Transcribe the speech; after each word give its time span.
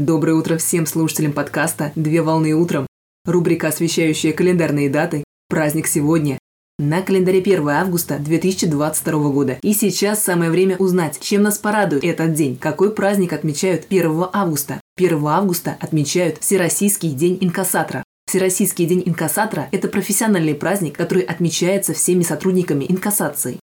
Доброе 0.00 0.32
утро 0.32 0.56
всем 0.56 0.86
слушателям 0.86 1.34
подкаста 1.34 1.92
«Две 1.94 2.22
волны 2.22 2.54
утром». 2.54 2.86
Рубрика, 3.26 3.68
освещающая 3.68 4.32
календарные 4.32 4.88
даты. 4.88 5.24
Праздник 5.50 5.86
сегодня. 5.86 6.38
На 6.78 7.02
календаре 7.02 7.40
1 7.40 7.68
августа 7.68 8.18
2022 8.18 9.30
года. 9.30 9.58
И 9.60 9.74
сейчас 9.74 10.24
самое 10.24 10.50
время 10.50 10.78
узнать, 10.78 11.20
чем 11.20 11.42
нас 11.42 11.58
порадует 11.58 12.02
этот 12.02 12.32
день. 12.32 12.56
Какой 12.56 12.94
праздник 12.94 13.34
отмечают 13.34 13.88
1 13.90 14.28
августа? 14.32 14.80
1 14.96 15.26
августа 15.26 15.76
отмечают 15.78 16.38
Всероссийский 16.38 17.10
день 17.10 17.36
инкассатора. 17.38 18.02
Всероссийский 18.26 18.86
день 18.86 19.02
инкассатора– 19.04 19.68
это 19.70 19.88
профессиональный 19.88 20.54
праздник, 20.54 20.96
который 20.96 21.24
отмечается 21.24 21.92
всеми 21.92 22.22
сотрудниками 22.22 22.86
инкассации. 22.88 23.59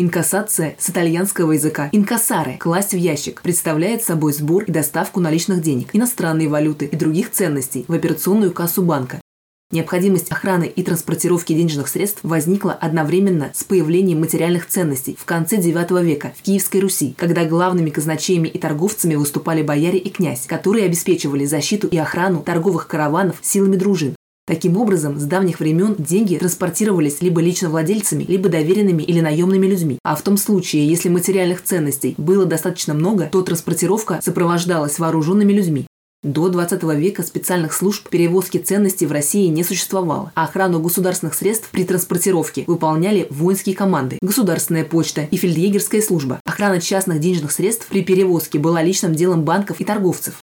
Инкассация 0.00 0.76
с 0.78 0.90
итальянского 0.90 1.50
языка. 1.50 1.88
«инкассаре»– 1.90 2.56
класть 2.60 2.92
в 2.92 2.96
ящик, 2.96 3.42
представляет 3.42 4.04
собой 4.04 4.32
сбор 4.32 4.62
и 4.62 4.70
доставку 4.70 5.18
наличных 5.18 5.60
денег, 5.60 5.88
иностранной 5.92 6.46
валюты 6.46 6.84
и 6.84 6.94
других 6.94 7.32
ценностей 7.32 7.84
в 7.88 7.92
операционную 7.92 8.52
кассу 8.52 8.82
банка. 8.82 9.20
Необходимость 9.72 10.30
охраны 10.30 10.64
и 10.64 10.84
транспортировки 10.84 11.52
денежных 11.52 11.88
средств 11.88 12.20
возникла 12.22 12.74
одновременно 12.74 13.50
с 13.52 13.64
появлением 13.64 14.20
материальных 14.20 14.68
ценностей 14.68 15.18
в 15.20 15.24
конце 15.24 15.56
IX 15.56 16.04
века 16.04 16.32
в 16.38 16.42
Киевской 16.42 16.78
Руси, 16.80 17.16
когда 17.18 17.44
главными 17.44 17.90
казначеями 17.90 18.46
и 18.46 18.56
торговцами 18.56 19.16
выступали 19.16 19.62
бояре 19.62 19.98
и 19.98 20.10
князь, 20.10 20.46
которые 20.46 20.86
обеспечивали 20.86 21.44
защиту 21.44 21.88
и 21.88 21.96
охрану 21.96 22.44
торговых 22.44 22.86
караванов 22.86 23.38
силами 23.42 23.74
дружин, 23.74 24.14
Таким 24.48 24.78
образом, 24.78 25.20
с 25.20 25.24
давних 25.24 25.60
времен 25.60 25.94
деньги 25.98 26.38
транспортировались 26.38 27.20
либо 27.20 27.42
лично 27.42 27.68
владельцами, 27.68 28.24
либо 28.24 28.48
доверенными 28.48 29.02
или 29.02 29.20
наемными 29.20 29.66
людьми. 29.66 29.98
А 30.02 30.16
в 30.16 30.22
том 30.22 30.38
случае, 30.38 30.88
если 30.88 31.10
материальных 31.10 31.62
ценностей 31.62 32.14
было 32.16 32.46
достаточно 32.46 32.94
много, 32.94 33.28
то 33.30 33.42
транспортировка 33.42 34.20
сопровождалась 34.22 34.98
вооруженными 34.98 35.52
людьми. 35.52 35.86
До 36.22 36.48
20 36.48 36.82
века 36.96 37.22
специальных 37.22 37.74
служб 37.74 38.08
перевозки 38.08 38.56
ценностей 38.56 39.04
в 39.04 39.12
России 39.12 39.48
не 39.48 39.62
существовало, 39.64 40.32
а 40.34 40.44
охрану 40.44 40.80
государственных 40.80 41.34
средств 41.34 41.68
при 41.70 41.84
транспортировке 41.84 42.64
выполняли 42.66 43.26
воинские 43.28 43.76
команды, 43.76 44.18
государственная 44.22 44.84
почта 44.84 45.28
и 45.30 45.36
фельдъегерская 45.36 46.00
служба. 46.00 46.40
Охрана 46.46 46.80
частных 46.80 47.20
денежных 47.20 47.52
средств 47.52 47.86
при 47.86 48.02
перевозке 48.02 48.58
была 48.58 48.82
личным 48.82 49.14
делом 49.14 49.42
банков 49.42 49.80
и 49.80 49.84
торговцев. 49.84 50.40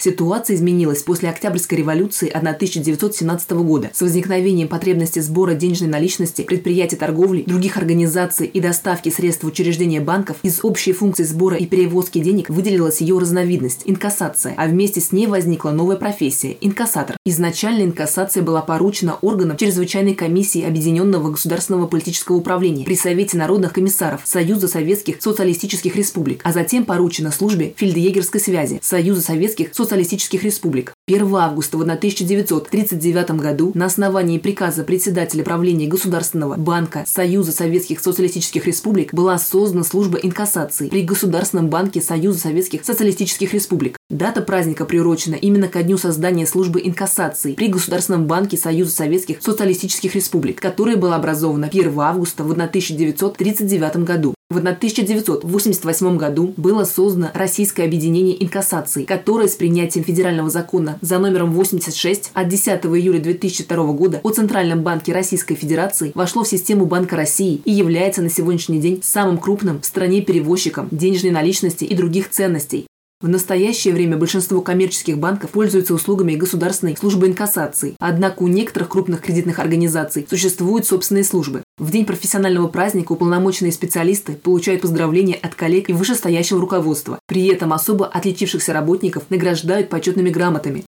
Ситуация 0.00 0.56
изменилась 0.56 1.02
после 1.02 1.28
Октябрьской 1.28 1.76
революции 1.76 2.30
1917 2.30 3.50
года 3.50 3.90
с 3.92 4.00
возникновением 4.00 4.66
потребности 4.66 5.18
сбора 5.18 5.52
денежной 5.52 5.90
наличности 5.90 6.40
предприятий 6.40 6.96
торговли, 6.96 7.44
других 7.46 7.76
организаций 7.76 8.46
и 8.46 8.60
доставки 8.60 9.10
средств 9.10 9.44
учреждения 9.44 10.00
банков 10.00 10.38
из 10.42 10.60
общей 10.64 10.94
функции 10.94 11.24
сбора 11.24 11.58
и 11.58 11.66
перевозки 11.66 12.18
денег 12.18 12.48
выделилась 12.48 13.02
ее 13.02 13.18
разновидность– 13.18 13.82
инкассация, 13.84 14.54
а 14.56 14.68
вместе 14.68 15.02
с 15.02 15.12
ней 15.12 15.26
возникла 15.26 15.70
новая 15.70 15.96
профессия– 15.96 16.56
инкассатор. 16.62 17.18
Изначально 17.26 17.82
инкассация 17.82 18.42
была 18.42 18.62
поручена 18.62 19.18
органам 19.20 19.58
чрезвычайной 19.58 20.14
комиссии 20.14 20.64
Объединенного 20.64 21.30
государственного 21.30 21.86
политического 21.86 22.36
управления 22.36 22.86
при 22.86 22.96
Совете 22.96 23.36
народных 23.36 23.74
комиссаров 23.74 24.22
Союза 24.24 24.66
Советских 24.66 25.20
Социалистических 25.20 25.94
Республик, 25.94 26.40
а 26.42 26.52
затем 26.52 26.86
поручена 26.86 27.30
службе 27.30 27.74
фельдъегерской 27.76 28.40
связи 28.40 28.80
Союза 28.82 29.20
Советских 29.20 29.66
Социалистических 29.74 29.89
социалистических 29.90 30.44
республик. 30.44 30.92
1 31.08 31.34
августа 31.34 31.76
в 31.76 31.80
1939 31.80 33.30
году 33.32 33.72
на 33.74 33.86
основании 33.86 34.38
приказа 34.38 34.84
председателя 34.84 35.42
правления 35.42 35.88
Государственного 35.88 36.54
банка 36.54 37.02
Союза 37.08 37.50
Советских 37.50 37.98
Социалистических 37.98 38.66
Республик 38.66 39.12
была 39.12 39.36
создана 39.36 39.82
служба 39.82 40.18
инкассации 40.18 40.88
при 40.88 41.02
Государственном 41.02 41.70
банке 41.70 42.00
Союза 42.00 42.38
Советских 42.38 42.84
Социалистических 42.84 43.52
Республик. 43.52 43.96
Дата 44.10 44.42
праздника 44.42 44.84
приурочена 44.84 45.34
именно 45.34 45.66
ко 45.66 45.82
дню 45.82 45.98
создания 45.98 46.46
службы 46.46 46.80
инкассации 46.84 47.54
при 47.54 47.66
Государственном 47.66 48.28
банке 48.28 48.56
Союза 48.56 48.92
Советских 48.92 49.42
Социалистических 49.42 50.14
Республик, 50.14 50.60
которая 50.60 50.96
была 50.96 51.16
образована 51.16 51.66
1 51.66 51.98
августа 51.98 52.44
в 52.44 52.52
1939 52.52 53.96
году. 54.04 54.34
В 54.50 54.56
1988 54.56 56.16
году 56.16 56.54
было 56.56 56.82
создано 56.82 57.30
Российское 57.34 57.84
объединение 57.84 58.42
инкассации, 58.42 59.04
которое 59.04 59.46
с 59.46 59.54
принятием 59.54 60.04
федерального 60.04 60.50
закона 60.50 60.98
за 61.02 61.20
номером 61.20 61.52
86 61.52 62.32
от 62.34 62.48
10 62.48 62.84
июля 62.86 63.20
2002 63.20 63.92
года 63.92 64.18
о 64.24 64.30
Центральном 64.30 64.82
банке 64.82 65.12
Российской 65.12 65.54
Федерации 65.54 66.10
вошло 66.16 66.42
в 66.42 66.48
систему 66.48 66.86
Банка 66.86 67.14
России 67.14 67.62
и 67.64 67.70
является 67.70 68.22
на 68.22 68.28
сегодняшний 68.28 68.80
день 68.80 69.00
самым 69.04 69.38
крупным 69.38 69.80
в 69.82 69.86
стране 69.86 70.20
перевозчиком 70.20 70.88
денежной 70.90 71.30
наличности 71.30 71.84
и 71.84 71.94
других 71.94 72.28
ценностей. 72.28 72.89
В 73.20 73.28
настоящее 73.28 73.92
время 73.92 74.16
большинство 74.16 74.62
коммерческих 74.62 75.18
банков 75.18 75.50
пользуются 75.50 75.92
услугами 75.92 76.36
государственной 76.36 76.96
службы 76.96 77.26
инкассации, 77.26 77.94
однако 77.98 78.42
у 78.42 78.48
некоторых 78.48 78.88
крупных 78.88 79.20
кредитных 79.20 79.58
организаций 79.58 80.26
существуют 80.26 80.86
собственные 80.86 81.24
службы. 81.24 81.62
В 81.76 81.90
день 81.90 82.06
профессионального 82.06 82.68
праздника 82.68 83.12
уполномоченные 83.12 83.72
специалисты 83.72 84.32
получают 84.32 84.80
поздравления 84.80 85.34
от 85.34 85.54
коллег 85.54 85.90
и 85.90 85.92
вышестоящего 85.92 86.62
руководства. 86.62 87.18
При 87.26 87.46
этом 87.48 87.74
особо 87.74 88.06
отличившихся 88.06 88.72
работников 88.72 89.24
награждают 89.28 89.90
почетными 89.90 90.30
грамотами. 90.30 90.86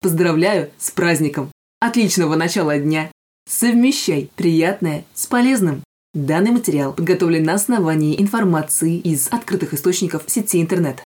Поздравляю 0.00 0.70
с 0.78 0.90
праздником! 0.90 1.50
Отличного 1.80 2.34
начала 2.34 2.78
дня! 2.78 3.10
Совмещай 3.46 4.30
приятное 4.36 5.04
с 5.12 5.26
полезным! 5.26 5.82
Данный 6.14 6.52
материал 6.52 6.94
подготовлен 6.94 7.42
на 7.42 7.54
основании 7.54 8.18
информации 8.18 8.96
из 8.96 9.28
открытых 9.30 9.74
источников 9.74 10.22
сети 10.28 10.62
интернет. 10.62 11.04